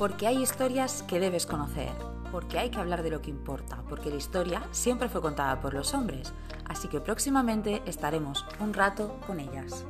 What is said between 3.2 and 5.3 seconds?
que importa, porque la historia siempre fue